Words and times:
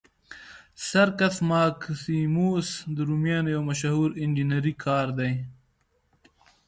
سرکس 0.87 1.35
ماکسیموس 1.49 2.67
د 2.95 2.97
رومیانو 3.09 3.49
یو 3.55 3.61
مشهور 3.69 4.09
انجنیري 4.23 4.73
کار 4.85 5.07
دی. 5.19 5.31